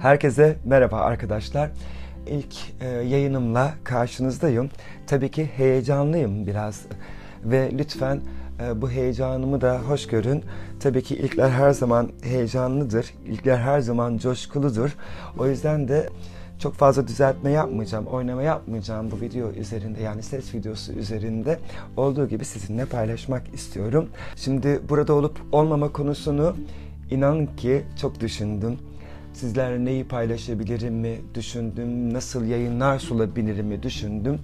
Herkese 0.00 0.56
merhaba 0.64 0.96
arkadaşlar. 0.96 1.70
İlk 2.26 2.54
e, 2.80 2.86
yayınımla 2.86 3.74
karşınızdayım. 3.84 4.70
Tabii 5.06 5.30
ki 5.30 5.50
heyecanlıyım 5.56 6.46
biraz 6.46 6.82
ve 7.44 7.70
lütfen 7.78 8.20
e, 8.62 8.82
bu 8.82 8.90
heyecanımı 8.90 9.60
da 9.60 9.78
hoş 9.78 10.06
görün. 10.06 10.44
Tabii 10.80 11.02
ki 11.02 11.16
ilkler 11.16 11.50
her 11.50 11.70
zaman 11.70 12.10
heyecanlıdır. 12.22 13.14
İlkler 13.26 13.56
her 13.56 13.80
zaman 13.80 14.18
coşkuludur. 14.18 14.96
O 15.38 15.46
yüzden 15.46 15.88
de 15.88 16.08
çok 16.58 16.74
fazla 16.74 17.08
düzeltme 17.08 17.50
yapmayacağım, 17.50 18.06
oynama 18.06 18.42
yapmayacağım 18.42 19.10
bu 19.10 19.20
video 19.20 19.50
üzerinde 19.50 20.02
yani 20.02 20.22
ses 20.22 20.54
videosu 20.54 20.92
üzerinde 20.92 21.58
olduğu 21.96 22.28
gibi 22.28 22.44
sizinle 22.44 22.84
paylaşmak 22.84 23.54
istiyorum. 23.54 24.08
Şimdi 24.36 24.80
burada 24.88 25.12
olup 25.12 25.38
olmama 25.52 25.92
konusunu 25.92 26.56
inanın 27.10 27.46
ki 27.46 27.82
çok 28.00 28.20
düşündüm. 28.20 28.78
Sizlerle 29.32 29.84
neyi 29.84 30.04
paylaşabilirim 30.04 30.94
mi 30.94 31.16
düşündüm, 31.34 32.14
nasıl 32.14 32.44
yayınlar 32.44 32.98
sunabilirim 32.98 33.66
mi 33.66 33.82
düşündüm. 33.82 34.38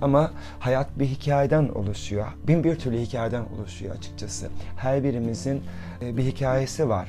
Ama 0.00 0.30
hayat 0.58 0.98
bir 0.98 1.06
hikayeden 1.06 1.68
oluşuyor. 1.68 2.26
Bin 2.48 2.64
bir 2.64 2.76
türlü 2.76 2.98
hikayeden 2.98 3.44
oluşuyor 3.58 3.96
açıkçası. 3.96 4.48
Her 4.76 5.04
birimizin 5.04 5.62
e, 6.02 6.16
bir 6.16 6.22
hikayesi 6.22 6.88
var 6.88 7.08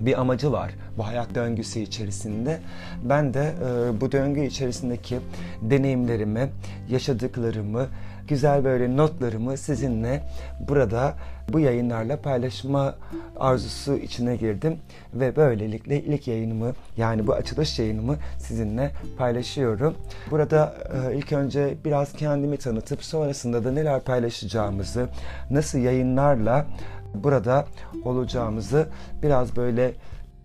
bir 0.00 0.20
amacı 0.20 0.52
var 0.52 0.70
bu 0.98 1.06
hayat 1.06 1.34
döngüsü 1.34 1.80
içerisinde. 1.80 2.60
Ben 3.04 3.34
de 3.34 3.54
e, 3.62 4.00
bu 4.00 4.12
döngü 4.12 4.44
içerisindeki 4.44 5.18
deneyimlerimi, 5.62 6.50
yaşadıklarımı, 6.88 7.86
güzel 8.28 8.64
böyle 8.64 8.96
notlarımı 8.96 9.56
sizinle 9.56 10.22
burada 10.68 11.14
bu 11.52 11.60
yayınlarla 11.60 12.16
paylaşma 12.16 12.94
arzusu 13.36 13.96
içine 13.96 14.36
girdim 14.36 14.78
ve 15.14 15.36
böylelikle 15.36 16.02
ilk 16.02 16.28
yayınımı 16.28 16.72
yani 16.96 17.26
bu 17.26 17.32
açılış 17.32 17.78
yayınımı 17.78 18.16
sizinle 18.38 18.90
paylaşıyorum. 19.18 19.94
Burada 20.30 20.74
e, 21.10 21.16
ilk 21.16 21.32
önce 21.32 21.74
biraz 21.84 22.12
kendimi 22.12 22.56
tanıtıp 22.56 23.04
sonrasında 23.04 23.64
da 23.64 23.72
neler 23.72 24.00
paylaşacağımızı, 24.00 25.08
nasıl 25.50 25.78
yayınlarla 25.78 26.66
burada 27.14 27.66
olacağımızı 28.04 28.86
biraz 29.22 29.56
böyle 29.56 29.92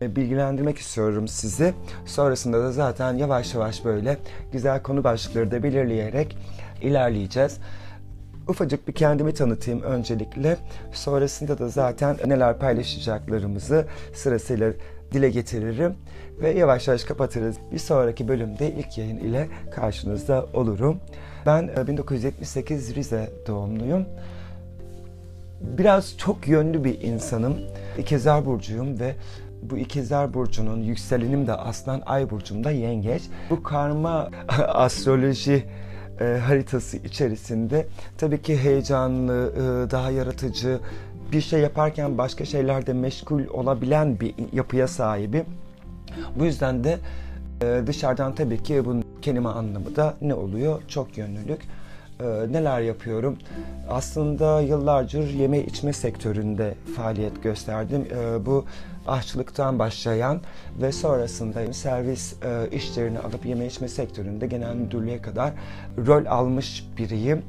e, 0.02 0.16
bilgilendirmek 0.16 0.78
istiyorum 0.78 1.28
sizi. 1.28 1.73
Sonrasında 2.06 2.64
da 2.64 2.72
zaten 2.72 3.14
yavaş 3.14 3.54
yavaş 3.54 3.86
böyle 3.86 4.17
güzel 4.52 4.82
konu 4.82 5.04
başlıkları 5.04 5.52
da 5.52 5.64
belirleyerek 5.64 6.38
ilerleyeceğiz. 6.82 7.58
Ufacık 8.48 8.88
bir 8.88 8.94
kendimi 8.94 9.34
tanıtayım 9.34 9.82
öncelikle. 9.82 10.58
Sonrasında 10.94 11.60
da 11.60 11.70
zaten 11.70 12.18
neler 12.26 12.60
paylaşacaklarımızı 12.60 13.86
sırasıyla 14.14 14.72
dile 15.12 15.30
getiririm 15.30 15.94
ve 16.42 16.52
yavaş 16.52 16.88
yavaş 16.88 17.04
kapatırız. 17.04 17.56
Bir 17.72 17.78
sonraki 17.78 18.28
bölümde 18.28 18.72
ilk 18.72 18.98
yayın 18.98 19.18
ile 19.18 19.48
karşınızda 19.72 20.46
olurum. 20.54 21.00
Ben 21.46 21.88
1978 21.88 22.92
e, 22.92 22.96
Rize 22.96 23.30
doğumluyum. 23.48 24.06
Biraz 25.62 26.18
çok 26.18 26.48
yönlü 26.48 26.84
bir 26.84 27.02
insanım. 27.02 27.58
İkizler 27.98 28.46
Burcu'yum 28.46 29.00
ve 29.00 29.16
bu 29.62 29.78
ikizler 29.78 30.34
burcunun 30.34 30.82
yükselenim 30.82 31.48
de 31.48 31.54
aslan 31.54 32.02
ay 32.06 32.30
burcumda 32.30 32.72
yengeç. 32.72 33.24
Bu 33.50 33.64
karma 33.64 34.30
astroloji 34.68 35.64
e, 36.22 36.39
haritası 36.48 36.98
içerisinde 36.98 37.88
tabii 38.17 38.42
ki 38.42 38.58
heyecanlı, 38.58 39.53
e, 39.56 39.92
daha 39.92 40.12
yaratıcı, 40.12 40.80
bir 41.31 41.42
şey 41.42 41.61
yaparken 41.61 42.17
başka 42.17 42.45
şeylerde 42.45 42.94
meşgul 42.94 43.48
olabilen 43.48 44.20
bir 44.20 44.34
yapıya 44.53 44.88
sahibim. 44.88 45.45
Bu 46.39 46.45
yüzden 46.45 46.84
de 46.84 46.98
e, 47.61 47.81
dışarıdan 47.88 48.36
tabii 48.36 48.64
ki 48.64 48.86
bunun 48.86 49.04
kelime 49.21 49.49
anlamı 49.49 49.95
da 49.95 50.17
ne 50.21 50.33
oluyor? 50.33 50.82
Çok 50.88 51.17
yönlülük. 51.17 51.61
E, 52.20 52.24
neler 52.54 52.82
yapıyorum? 52.82 53.38
Aslında 53.90 54.62
yıllardır 54.62 55.30
yeme 55.30 55.60
içme 55.60 55.94
sektöründe 55.94 56.74
faaliyet 56.96 57.44
gösterdim. 57.44 58.08
E, 58.12 58.46
bu 58.46 58.66
aşçılıktan 59.08 59.80
başlayan 59.80 60.42
ve 60.82 60.92
sonrasında 60.92 61.74
servis 61.74 62.34
e, 62.44 62.70
işlerini 62.72 63.20
alıp 63.20 63.46
yeme 63.46 63.66
içme 63.66 63.88
sektöründe 63.88 64.48
genel 64.48 64.76
müdürlüğe 64.76 65.22
kadar 65.22 65.54
rol 66.08 66.26
almış 66.26 66.88
biriyim. 66.98 67.42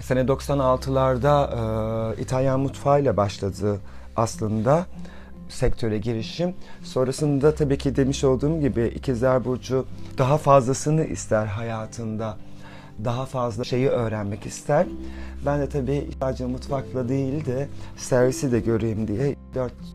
Sene 0.00 0.20
96'larda 0.20 2.14
e, 2.18 2.22
İtalyan 2.22 2.60
mutfağıyla 2.60 3.16
başladı 3.16 3.78
aslında 4.16 4.86
sektöre 5.48 5.98
girişim. 5.98 6.54
Sonrasında 6.82 7.54
tabii 7.54 7.78
ki 7.78 7.96
demiş 7.96 8.24
olduğum 8.24 8.60
gibi 8.60 8.92
İkizler 8.96 9.44
Burcu 9.44 9.86
daha 10.18 10.38
fazlasını 10.38 11.04
ister 11.04 11.46
hayatında 11.46 12.36
daha 13.04 13.26
fazla 13.26 13.64
şeyi 13.64 13.88
öğrenmek 13.88 14.46
ister. 14.46 14.86
Ben 15.46 15.60
de 15.60 15.68
tabii 15.68 16.08
sadece 16.20 16.46
mutfakla 16.46 17.08
değil 17.08 17.46
de 17.46 17.68
servisi 17.96 18.52
de 18.52 18.60
göreyim 18.60 19.08
diye 19.08 19.36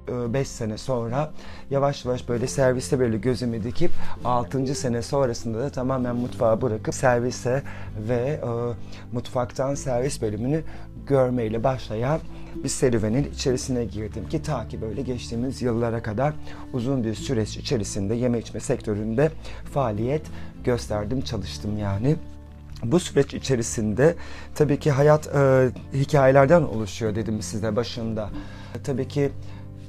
4-5 0.08 0.40
e, 0.40 0.46
sene 0.46 0.78
sonra 0.78 1.32
yavaş 1.70 2.06
yavaş 2.06 2.30
böyle 2.30 2.48
serviste 2.48 3.00
böyle 3.00 3.18
gözümü 3.18 3.64
dikip 3.64 3.92
6. 4.26 4.76
sene 4.76 5.02
sonrasında 5.02 5.60
da 5.60 5.70
tamamen 5.70 6.16
mutfağı 6.16 6.62
bırakıp 6.62 6.94
servise 6.94 7.64
ve 8.08 8.16
e, 8.16 8.50
mutfaktan 9.14 9.76
servis 9.76 10.22
bölümünü 10.22 10.64
görmeyle 11.08 11.64
başlayan 11.64 12.20
bir 12.64 12.70
serüvenin 12.70 13.32
içerisine 13.32 13.86
girdim 13.86 14.30
ki 14.30 14.42
ta 14.42 14.68
ki 14.68 14.82
böyle 14.82 15.02
geçtiğimiz 15.02 15.62
yıllara 15.62 16.04
kadar 16.04 16.34
uzun 16.74 17.04
bir 17.04 17.16
süreç 17.16 17.58
içerisinde 17.58 18.16
yeme 18.16 18.40
içme 18.40 18.60
sektöründe 18.60 19.32
faaliyet 19.74 20.22
gösterdim, 20.64 21.22
çalıştım 21.22 21.78
yani. 21.78 22.16
Bu 22.84 23.00
süreç 23.00 23.34
içerisinde 23.34 24.16
tabii 24.56 24.80
ki 24.80 24.92
hayat 24.92 25.28
e, 25.28 25.70
hikayelerden 25.94 26.62
oluşuyor 26.62 27.16
dedim 27.16 27.42
size 27.42 27.76
başında. 27.76 28.30
Tabii 28.84 29.08
ki 29.08 29.32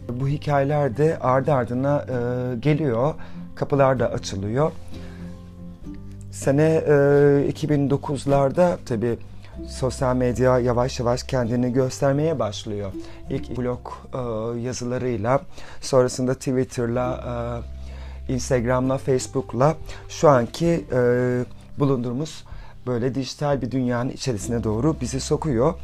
bu 0.09 0.29
hikayeler 0.29 0.97
de 0.97 1.19
ardı 1.19 1.53
ardına 1.53 2.05
e, 2.09 2.57
geliyor, 2.57 3.15
kapılar 3.55 3.99
da 3.99 4.11
açılıyor. 4.11 4.73
Sene 6.31 6.83
e, 6.87 6.93
2009'larda 7.51 8.77
tabii 8.87 9.19
sosyal 9.69 10.17
medya 10.17 10.59
yavaş 10.59 11.01
yavaş 11.01 11.23
kendini 11.23 11.73
göstermeye 11.73 12.39
başlıyor. 12.39 12.93
İlk 13.31 13.59
blog 13.59 13.89
e, 14.15 14.19
yazılarıyla, 14.61 15.41
sonrasında 15.81 16.35
Twitter'la, 16.35 17.25
e, 18.29 18.33
Instagram'la, 18.33 18.99
Facebook'la 18.99 19.77
şu 20.09 20.29
anki 20.29 20.85
e, 20.93 21.01
bulunduğumuz 21.81 22.45
böyle 22.87 23.15
dijital 23.15 23.63
bir 23.63 23.71
dünyanın 23.71 24.11
içerisine 24.11 24.65
doğru 24.65 24.97
bizi 25.01 25.21
sokuyor. 25.21 25.75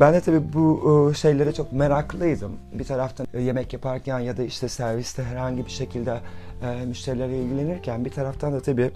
Ben 0.00 0.14
de 0.14 0.20
tabii 0.20 0.52
bu 0.52 1.10
e, 1.10 1.14
şeylere 1.14 1.52
çok 1.52 1.72
meraklıydım. 1.72 2.52
Bir 2.72 2.84
taraftan 2.84 3.26
e, 3.34 3.42
yemek 3.42 3.72
yaparken 3.72 4.18
ya 4.18 4.36
da 4.36 4.42
işte 4.42 4.68
serviste 4.68 5.22
herhangi 5.22 5.66
bir 5.66 5.70
şekilde 5.70 6.20
e, 6.62 6.84
müşterilerle 6.86 7.42
ilgilenirken 7.42 8.04
bir 8.04 8.10
taraftan 8.10 8.52
da 8.52 8.60
tabii 8.60 8.90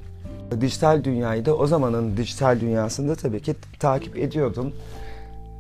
dijital 0.61 1.05
dünyayı 1.05 1.47
da 1.47 1.57
o 1.57 1.67
zamanın 1.67 2.17
dijital 2.17 2.61
dünyasında 2.61 3.15
tabii 3.15 3.41
ki 3.41 3.55
takip 3.79 4.17
ediyordum. 4.17 4.73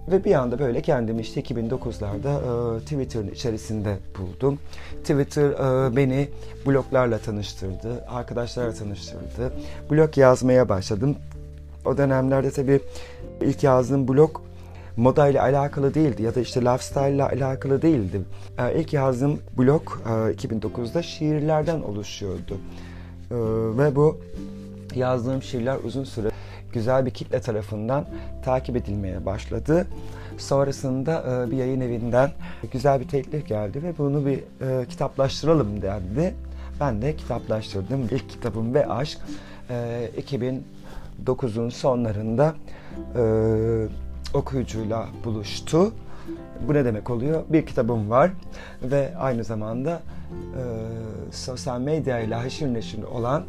Ve 0.08 0.24
bir 0.24 0.34
anda 0.34 0.58
böyle 0.58 0.82
kendimi 0.82 1.20
işte 1.20 1.40
2009'larda 1.40 2.76
e, 2.76 2.80
Twitter'ın 2.80 3.28
içerisinde 3.28 3.98
buldum. 4.18 4.58
Twitter 5.00 5.50
e, 5.50 5.96
beni 5.96 6.28
bloglarla 6.66 7.18
tanıştırdı, 7.18 8.04
arkadaşlarla 8.08 8.72
tanıştırdı. 8.72 9.52
Blog 9.90 10.18
yazmaya 10.18 10.68
başladım. 10.68 11.16
O 11.84 11.96
dönemlerde 11.96 12.50
tabii 12.50 12.80
ilk 13.40 13.62
yazdığım 13.62 14.08
blog 14.08 14.40
moda 14.96 15.28
ile 15.28 15.40
alakalı 15.40 15.94
değildi 15.94 16.22
ya 16.22 16.34
da 16.34 16.40
işte 16.40 16.60
lifestyle 16.60 17.14
ile 17.14 17.24
alakalı 17.24 17.82
değildi. 17.82 18.20
Ee, 18.58 18.80
ilk 18.80 18.92
yazdığım 18.92 19.40
blog 19.58 19.82
e, 20.06 20.10
2009'da 20.10 21.02
şiirlerden 21.02 21.80
oluşuyordu. 21.80 22.58
Ee, 23.30 23.34
ve 23.78 23.96
bu 23.96 24.20
yazdığım 24.94 25.42
şiirler 25.42 25.78
uzun 25.84 26.04
süre 26.04 26.30
güzel 26.72 27.06
bir 27.06 27.10
kitle 27.10 27.40
tarafından 27.40 28.06
takip 28.44 28.76
edilmeye 28.76 29.26
başladı. 29.26 29.86
Sonrasında 30.38 31.44
e, 31.46 31.50
bir 31.50 31.56
yayın 31.56 31.80
evinden 31.80 32.30
güzel 32.72 33.00
bir 33.00 33.08
teklif 33.08 33.46
geldi 33.46 33.82
ve 33.82 33.98
bunu 33.98 34.26
bir 34.26 34.38
e, 34.38 34.86
kitaplaştıralım 34.86 35.82
dendi. 35.82 36.34
Ben 36.80 37.02
de 37.02 37.16
kitaplaştırdım. 37.16 38.02
İlk 38.10 38.30
kitabım 38.30 38.74
ve 38.74 38.86
aşk 38.86 39.18
e, 39.70 40.10
2000 40.16 40.64
9'un 41.26 41.68
sonlarında 41.68 42.54
e, 43.16 43.24
okuyucuyla 44.34 45.08
buluştu. 45.24 45.92
Bu 46.68 46.74
ne 46.74 46.84
demek 46.84 47.10
oluyor? 47.10 47.42
Bir 47.48 47.66
kitabım 47.66 48.10
var 48.10 48.30
ve 48.82 49.16
aynı 49.18 49.44
zamanda 49.44 50.02
e, 50.32 50.62
sosyal 51.32 51.80
medya 51.80 52.20
ile 52.20 52.34
haşır 52.34 52.74
neşir 52.74 53.02
olan 53.02 53.44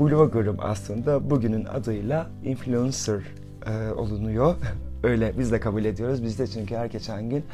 bloggerım 0.00 0.56
aslında 0.60 1.30
bugünün 1.30 1.64
adıyla 1.64 2.26
influencer 2.44 3.20
e, 3.66 3.92
olunuyor. 3.92 4.54
Öyle 5.02 5.32
biz 5.38 5.52
de 5.52 5.60
kabul 5.60 5.84
ediyoruz. 5.84 6.22
Biz 6.22 6.38
de 6.38 6.46
çünkü 6.46 6.76
her 6.76 6.86
geçen 6.86 7.30
gün 7.30 7.44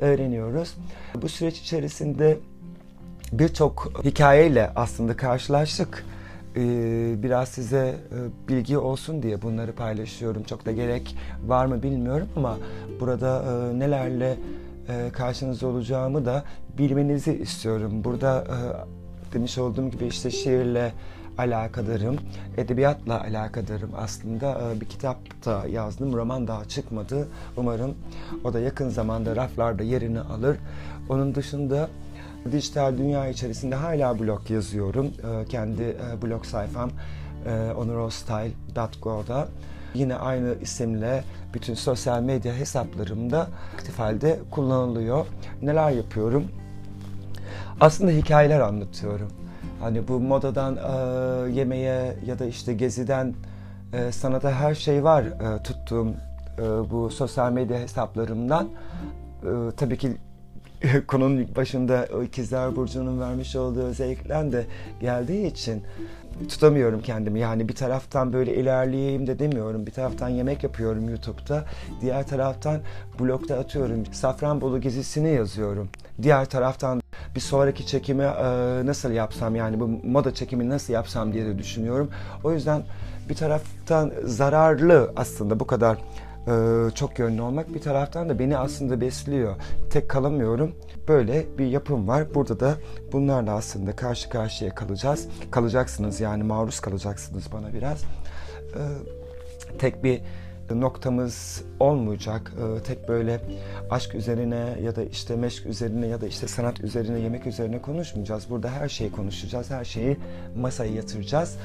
öğreniyoruz. 0.00 0.74
Bu 1.22 1.28
süreç 1.28 1.60
içerisinde 1.60 2.38
birçok 3.32 4.04
hikayeyle 4.04 4.70
aslında 4.76 5.16
karşılaştık. 5.16 6.04
Ee, 6.56 7.14
biraz 7.22 7.48
size 7.48 7.78
e, 7.78 8.48
bilgi 8.48 8.78
olsun 8.78 9.22
diye 9.22 9.42
bunları 9.42 9.72
paylaşıyorum. 9.72 10.42
Çok 10.42 10.66
da 10.66 10.72
gerek 10.72 11.16
var 11.46 11.66
mı 11.66 11.82
bilmiyorum 11.82 12.28
ama 12.36 12.58
burada 13.00 13.42
e, 13.42 13.78
nelerle 13.78 14.36
e, 14.88 15.10
karşınızda 15.12 15.66
olacağımı 15.66 16.26
da 16.26 16.44
bilmenizi 16.78 17.32
istiyorum. 17.32 18.04
Burada 18.04 18.44
demiş 19.34 19.58
olduğum 19.58 19.90
gibi 19.90 20.06
işte 20.06 20.30
şiirle 20.30 20.92
alakadarım, 21.40 22.16
edebiyatla 22.56 23.20
alakadarım 23.20 23.90
aslında. 23.96 24.60
Bir 24.80 24.86
kitap 24.86 25.44
da 25.44 25.66
yazdım, 25.68 26.12
roman 26.12 26.48
daha 26.48 26.64
çıkmadı. 26.64 27.28
Umarım 27.56 27.94
o 28.44 28.52
da 28.52 28.60
yakın 28.60 28.88
zamanda 28.88 29.36
raflarda 29.36 29.82
yerini 29.82 30.20
alır. 30.20 30.56
Onun 31.08 31.34
dışında 31.34 31.88
Dijital 32.52 32.98
dünya 32.98 33.28
içerisinde 33.28 33.74
hala 33.74 34.18
blog 34.18 34.50
yazıyorum. 34.50 35.06
Ee, 35.06 35.44
kendi 35.48 35.82
e, 35.82 36.22
blog 36.22 36.44
sayfam 36.44 36.90
e, 37.46 37.72
onurostyle.go'da. 37.72 39.48
Yine 39.94 40.14
aynı 40.14 40.54
isimle 40.62 41.24
bütün 41.54 41.74
sosyal 41.74 42.22
medya 42.22 42.54
hesaplarımda 42.54 43.48
aktif 43.74 43.98
halde 43.98 44.40
kullanılıyor. 44.50 45.26
Neler 45.62 45.90
yapıyorum? 45.90 46.44
Aslında 47.80 48.10
hikayeler 48.10 48.60
anlatıyorum. 48.60 49.28
Hani 49.80 50.08
bu 50.08 50.20
modadan 50.20 50.76
e, 50.76 51.50
yemeğe 51.52 52.16
ya 52.26 52.38
da 52.38 52.44
işte 52.44 52.74
geziden 52.74 53.34
e, 53.92 54.12
sanata 54.12 54.52
her 54.52 54.74
şey 54.74 55.04
var 55.04 55.22
e, 55.22 55.62
tuttuğum 55.62 56.08
e, 56.58 56.62
bu 56.90 57.10
sosyal 57.10 57.52
medya 57.52 57.78
hesaplarımdan. 57.78 58.68
E, 59.42 59.48
tabii 59.76 59.98
ki 59.98 60.16
konunun 61.06 61.36
ilk 61.36 61.56
başında 61.56 62.08
o 62.14 62.22
ikizler 62.22 62.76
burcunun 62.76 63.20
vermiş 63.20 63.56
olduğu 63.56 63.82
özellikten 63.82 64.52
de 64.52 64.66
geldiği 65.00 65.46
için 65.46 65.82
tutamıyorum 66.48 67.02
kendimi. 67.02 67.40
Yani 67.40 67.68
bir 67.68 67.74
taraftan 67.74 68.32
böyle 68.32 68.56
ilerleyeyim 68.56 69.26
de 69.26 69.38
demiyorum. 69.38 69.86
Bir 69.86 69.92
taraftan 69.92 70.28
yemek 70.28 70.62
yapıyorum 70.62 71.08
YouTube'da. 71.08 71.64
Diğer 72.00 72.26
taraftan 72.26 72.80
blogda 73.20 73.58
atıyorum. 73.58 74.06
Safranbolu 74.12 74.80
gezisini 74.80 75.30
yazıyorum. 75.30 75.88
Diğer 76.22 76.44
taraftan 76.44 76.99
bir 77.34 77.40
sonraki 77.40 77.86
çekimi 77.86 78.22
e, 78.22 78.46
nasıl 78.86 79.10
yapsam 79.10 79.56
yani 79.56 79.80
bu 79.80 79.88
moda 79.88 80.34
çekimi 80.34 80.68
nasıl 80.68 80.92
yapsam 80.92 81.32
diye 81.32 81.46
de 81.46 81.58
düşünüyorum. 81.58 82.10
O 82.44 82.52
yüzden 82.52 82.82
bir 83.28 83.34
taraftan 83.34 84.12
zararlı 84.24 85.12
aslında 85.16 85.60
bu 85.60 85.66
kadar 85.66 85.98
ee, 86.48 86.90
çok 86.94 87.18
yönlü 87.18 87.42
olmak 87.42 87.74
bir 87.74 87.80
taraftan 87.80 88.28
da 88.28 88.38
beni 88.38 88.56
aslında 88.56 89.00
besliyor. 89.00 89.56
Tek 89.90 90.08
kalamıyorum. 90.08 90.72
Böyle 91.08 91.46
bir 91.58 91.66
yapım 91.66 92.08
var. 92.08 92.34
Burada 92.34 92.60
da 92.60 92.74
bunlarla 93.12 93.52
aslında 93.52 93.96
karşı 93.96 94.28
karşıya 94.28 94.74
kalacağız. 94.74 95.28
Kalacaksınız 95.50 96.20
yani 96.20 96.42
maruz 96.42 96.80
kalacaksınız 96.80 97.52
bana 97.52 97.72
biraz. 97.74 98.02
Ee, 98.02 98.80
tek 99.78 100.04
bir 100.04 100.20
noktamız 100.74 101.64
olmayacak. 101.80 102.52
Ee, 102.56 102.82
tek 102.82 103.08
böyle 103.08 103.40
aşk 103.90 104.14
üzerine 104.14 104.76
ya 104.82 104.96
da 104.96 105.02
işte 105.02 105.36
meşk 105.36 105.66
üzerine 105.66 106.06
ya 106.06 106.20
da 106.20 106.26
işte 106.26 106.48
sanat 106.48 106.80
üzerine, 106.80 107.20
yemek 107.20 107.46
üzerine 107.46 107.82
konuşmayacağız. 107.82 108.50
Burada 108.50 108.70
her 108.70 108.88
şeyi 108.88 109.12
konuşacağız. 109.12 109.70
Her 109.70 109.84
şeyi 109.84 110.16
masaya 110.56 110.92
yatıracağız 110.92 111.56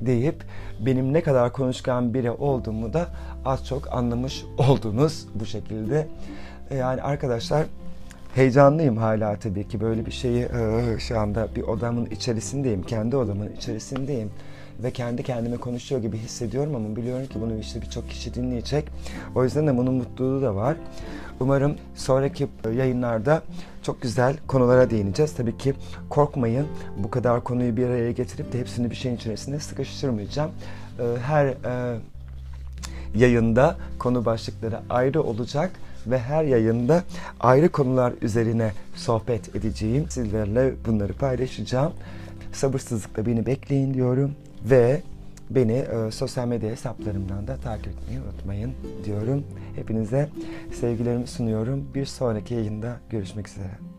deyip 0.00 0.44
benim 0.80 1.12
ne 1.12 1.22
kadar 1.22 1.52
konuşkan 1.52 2.14
biri 2.14 2.30
olduğumu 2.30 2.92
da 2.92 3.06
az 3.44 3.66
çok 3.66 3.92
anlamış 3.92 4.44
oldunuz 4.58 5.26
bu 5.34 5.46
şekilde. 5.46 6.06
E, 6.70 6.76
yani 6.76 7.02
arkadaşlar 7.02 7.66
heyecanlıyım 8.34 8.96
hala 8.96 9.36
tabii 9.36 9.68
ki 9.68 9.80
böyle 9.80 10.06
bir 10.06 10.10
şeyi 10.10 10.42
e, 10.42 10.98
şu 10.98 11.18
anda 11.18 11.48
bir 11.56 11.62
odamın 11.62 12.06
içerisindeyim, 12.06 12.82
kendi 12.82 13.16
odamın 13.16 13.52
içerisindeyim 13.52 14.30
ve 14.82 14.90
kendi 14.90 15.22
kendime 15.22 15.56
konuşuyor 15.56 16.02
gibi 16.02 16.18
hissediyorum 16.18 16.74
ama 16.74 16.96
biliyorum 16.96 17.26
ki 17.26 17.40
bunu 17.40 17.58
işte 17.58 17.82
birçok 17.82 18.10
kişi 18.10 18.34
dinleyecek. 18.34 18.84
O 19.34 19.44
yüzden 19.44 19.66
de 19.66 19.76
bunun 19.76 19.94
mutluluğu 19.94 20.42
da 20.42 20.54
var. 20.54 20.76
Umarım 21.40 21.76
sonraki 21.94 22.48
yayınlarda 22.76 23.42
çok 23.82 24.02
güzel 24.02 24.36
konulara 24.46 24.90
değineceğiz. 24.90 25.34
Tabii 25.34 25.58
ki 25.58 25.74
korkmayın 26.08 26.66
bu 26.96 27.10
kadar 27.10 27.44
konuyu 27.44 27.76
bir 27.76 27.86
araya 27.86 28.12
getirip 28.12 28.52
de 28.52 28.60
hepsini 28.60 28.90
bir 28.90 28.96
şeyin 28.96 29.16
içerisinde 29.16 29.60
sıkıştırmayacağım. 29.60 30.50
Ee, 30.98 31.02
her 31.22 31.46
e, 31.46 31.98
yayında 33.14 33.76
konu 33.98 34.24
başlıkları 34.24 34.80
ayrı 34.90 35.22
olacak 35.22 35.70
ve 36.06 36.18
her 36.18 36.44
yayında 36.44 37.02
ayrı 37.40 37.68
konular 37.68 38.12
üzerine 38.22 38.72
sohbet 38.94 39.56
edeceğim. 39.56 40.06
Sizlerle 40.10 40.74
bunları 40.86 41.12
paylaşacağım. 41.12 41.92
Sabırsızlıkla 42.52 43.26
beni 43.26 43.46
bekleyin 43.46 43.94
diyorum 43.94 44.34
ve 44.64 45.02
beni 45.50 45.72
e, 45.72 46.10
sosyal 46.10 46.48
medya 46.48 46.70
hesaplarımdan 46.70 47.46
da 47.46 47.56
takip 47.56 47.86
etmeyi 47.86 48.20
unutmayın 48.20 48.72
diyorum. 49.04 49.44
Hepinize 49.76 50.28
sevgilerimi 50.80 51.26
sunuyorum. 51.26 51.84
Bir 51.94 52.06
sonraki 52.06 52.54
yayında 52.54 52.96
görüşmek 53.10 53.48
üzere. 53.48 53.97